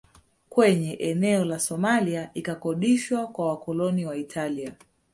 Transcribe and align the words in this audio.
Kwenye 0.49 0.93
eneo 0.93 1.45
la 1.45 1.59
Somalia 1.59 2.29
ikakodishwa 2.33 3.27
kwa 3.27 3.47
wakoloni 3.47 4.05
wa 4.05 4.17
Italia 4.17 4.73